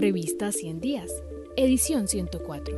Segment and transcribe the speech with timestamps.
[0.00, 1.22] Revista 100 Días,
[1.58, 2.74] edición 104.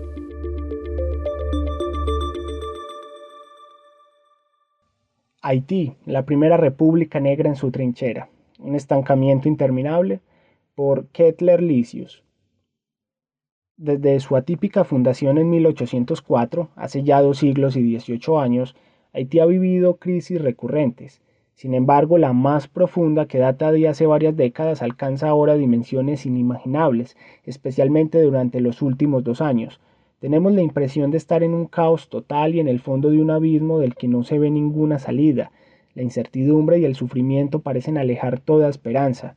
[5.40, 8.28] Haití, la primera república negra en su trinchera.
[8.58, 10.18] Un estancamiento interminable
[10.74, 12.24] por Kettler Licius.
[13.76, 18.74] Desde su atípica fundación en 1804, hace ya dos siglos y 18 años,
[19.12, 21.22] Haití ha vivido crisis recurrentes.
[21.54, 27.16] Sin embargo, la más profunda, que data de hace varias décadas, alcanza ahora dimensiones inimaginables,
[27.44, 29.80] especialmente durante los últimos dos años.
[30.18, 33.30] Tenemos la impresión de estar en un caos total y en el fondo de un
[33.30, 35.50] abismo del que no se ve ninguna salida.
[35.94, 39.34] La incertidumbre y el sufrimiento parecen alejar toda esperanza.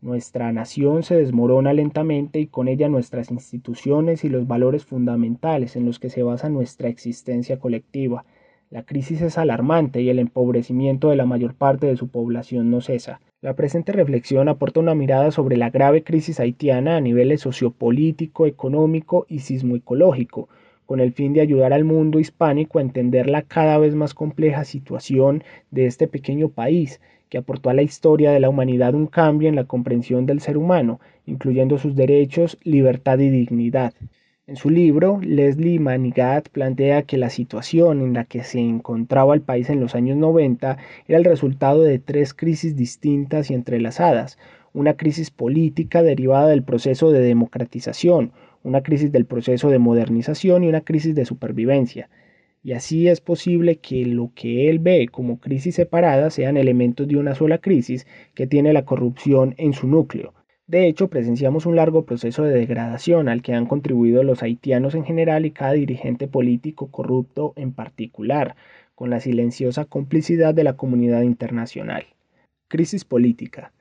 [0.00, 5.84] Nuestra nación se desmorona lentamente y con ella nuestras instituciones y los valores fundamentales en
[5.84, 8.24] los que se basa nuestra existencia colectiva.
[8.70, 12.82] La crisis es alarmante y el empobrecimiento de la mayor parte de su población no
[12.82, 13.18] cesa.
[13.40, 19.24] La presente reflexión aporta una mirada sobre la grave crisis haitiana a niveles sociopolítico, económico
[19.26, 20.50] y sismoecológico,
[20.84, 24.64] con el fin de ayudar al mundo hispánico a entender la cada vez más compleja
[24.64, 29.48] situación de este pequeño país que aportó a la historia de la humanidad un cambio
[29.48, 33.94] en la comprensión del ser humano, incluyendo sus derechos, libertad y dignidad.
[34.48, 39.42] En su libro, Leslie Manigat plantea que la situación en la que se encontraba el
[39.42, 44.38] país en los años 90 era el resultado de tres crisis distintas y entrelazadas,
[44.72, 48.32] una crisis política derivada del proceso de democratización,
[48.62, 52.08] una crisis del proceso de modernización y una crisis de supervivencia
[52.62, 57.16] y así es posible que lo que él ve como crisis separadas sean elementos de
[57.16, 60.32] una sola crisis que tiene la corrupción en su núcleo.
[60.68, 65.02] De hecho, presenciamos un largo proceso de degradación al que han contribuido los haitianos en
[65.02, 68.54] general y cada dirigente político corrupto en particular,
[68.94, 72.04] con la silenciosa complicidad de la comunidad internacional.
[72.68, 73.72] Crisis política.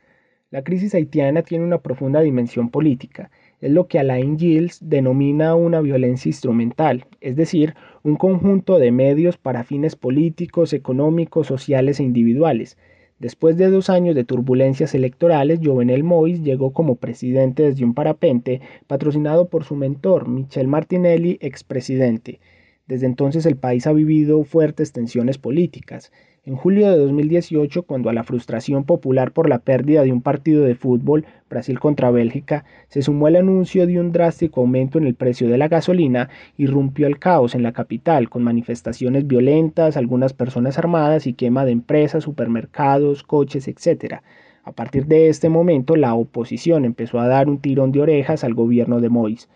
[0.50, 3.32] La crisis haitiana tiene una profunda dimensión política.
[3.60, 9.38] Es lo que Alain Gilles denomina una violencia instrumental, es decir, un conjunto de medios
[9.38, 12.78] para fines políticos, económicos, sociales e individuales.
[13.20, 18.62] Después de dos años de turbulencias electorales, Jovenel Moïse llegó como presidente desde un parapente,
[18.86, 22.40] patrocinado por su mentor, Michel Martinelli, expresidente.
[22.86, 26.12] Desde entonces el país ha vivido fuertes tensiones políticas.
[26.48, 30.64] En julio de 2018, cuando a la frustración popular por la pérdida de un partido
[30.64, 35.14] de fútbol, Brasil contra Bélgica, se sumó el anuncio de un drástico aumento en el
[35.14, 40.78] precio de la gasolina, irrumpió el caos en la capital, con manifestaciones violentas, algunas personas
[40.78, 44.22] armadas y quema de empresas, supermercados, coches, etc.
[44.64, 48.54] A partir de este momento, la oposición empezó a dar un tirón de orejas al
[48.54, 49.50] gobierno de Moïse.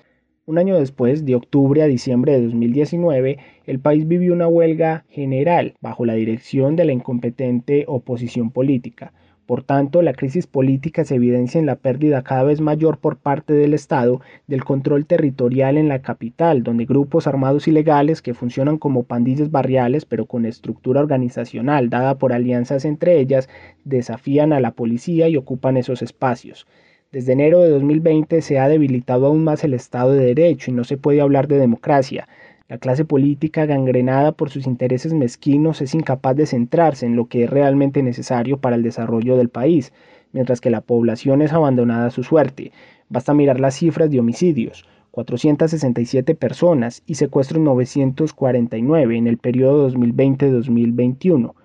[0.48, 3.38] Un año después, de octubre a diciembre de 2019,
[3.68, 9.14] el país vivió una huelga general bajo la dirección de la incompetente oposición política.
[9.46, 13.54] Por tanto, la crisis política se evidencia en la pérdida cada vez mayor por parte
[13.54, 19.04] del Estado del control territorial en la capital, donde grupos armados ilegales que funcionan como
[19.04, 23.48] pandillas barriales pero con estructura organizacional dada por alianzas entre ellas,
[23.84, 26.66] desafían a la policía y ocupan esos espacios.
[27.12, 30.86] Desde enero de 2020 se ha debilitado aún más el Estado de Derecho y no
[30.86, 32.30] se puede hablar de democracia.
[32.70, 37.44] La clase política, gangrenada por sus intereses mezquinos, es incapaz de centrarse en lo que
[37.44, 39.92] es realmente necesario para el desarrollo del país,
[40.32, 42.72] mientras que la población es abandonada a su suerte.
[43.10, 44.86] Basta mirar las cifras de homicidios.
[45.12, 51.56] 467 personas y secuestros 949 en el periodo 2020-2021.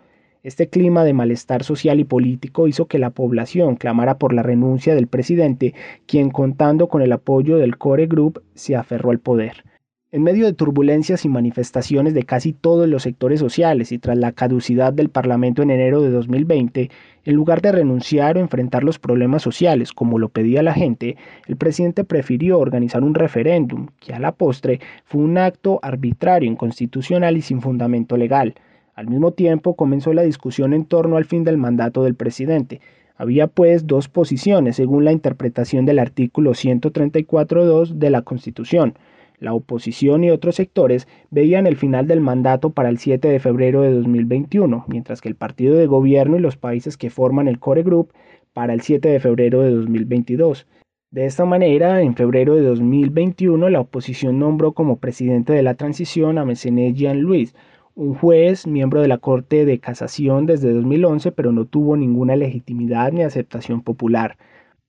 [0.46, 4.94] Este clima de malestar social y político hizo que la población clamara por la renuncia
[4.94, 5.74] del presidente,
[6.06, 9.64] quien contando con el apoyo del Core Group se aferró al poder.
[10.12, 14.30] En medio de turbulencias y manifestaciones de casi todos los sectores sociales y tras la
[14.30, 16.92] caducidad del Parlamento en enero de 2020,
[17.24, 21.16] en lugar de renunciar o enfrentar los problemas sociales como lo pedía la gente,
[21.48, 27.36] el presidente prefirió organizar un referéndum que a la postre fue un acto arbitrario, inconstitucional
[27.36, 28.54] y sin fundamento legal.
[28.96, 32.80] Al mismo tiempo comenzó la discusión en torno al fin del mandato del presidente.
[33.14, 38.94] Había pues dos posiciones según la interpretación del artículo 134.2 de la Constitución.
[39.38, 43.82] La oposición y otros sectores veían el final del mandato para el 7 de febrero
[43.82, 47.82] de 2021, mientras que el partido de gobierno y los países que forman el Core
[47.82, 48.14] Group
[48.54, 50.66] para el 7 de febrero de 2022.
[51.10, 56.38] De esta manera, en febrero de 2021, la oposición nombró como presidente de la transición
[56.38, 57.54] a Messené Jean-Louis,
[57.96, 63.10] un juez, miembro de la Corte de Casación desde 2011, pero no tuvo ninguna legitimidad
[63.10, 64.36] ni aceptación popular.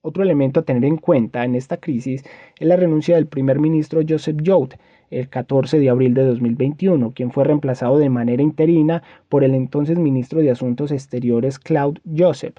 [0.02, 2.22] Otro elemento a tener en cuenta en esta crisis
[2.58, 4.74] es la renuncia del primer ministro Joseph Jout
[5.10, 9.98] el 14 de abril de 2021, quien fue reemplazado de manera interina por el entonces
[9.98, 12.56] ministro de Asuntos Exteriores Claude Joseph.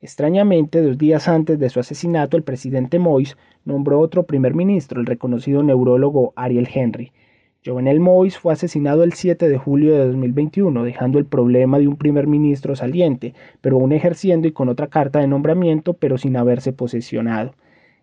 [0.00, 5.06] Extrañamente, dos días antes de su asesinato, el presidente Moïse nombró otro primer ministro, el
[5.06, 7.10] reconocido neurólogo Ariel Henry.
[7.66, 11.96] Jovenel Moïse fue asesinado el 7 de julio de 2021, dejando el problema de un
[11.96, 16.72] primer ministro saliente, pero aún ejerciendo y con otra carta de nombramiento, pero sin haberse
[16.72, 17.54] posesionado.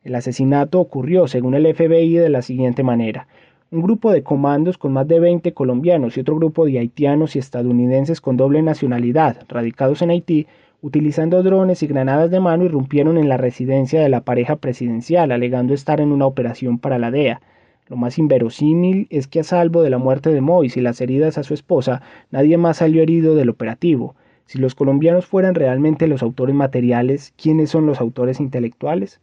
[0.03, 3.29] El asesinato ocurrió, según el FBI, de la siguiente manera.
[3.71, 7.39] Un grupo de comandos con más de 20 colombianos y otro grupo de haitianos y
[7.39, 10.47] estadounidenses con doble nacionalidad, radicados en Haití,
[10.81, 15.73] utilizando drones y granadas de mano, irrumpieron en la residencia de la pareja presidencial, alegando
[15.73, 17.41] estar en una operación para la DEA.
[17.87, 21.37] Lo más inverosímil es que a salvo de la muerte de Mois y las heridas
[21.37, 22.01] a su esposa,
[22.31, 24.15] nadie más salió herido del operativo.
[24.47, 29.19] Si los colombianos fueran realmente los autores materiales, ¿quiénes son los autores intelectuales?